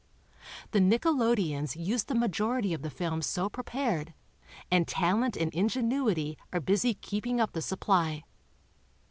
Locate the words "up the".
7.39-7.61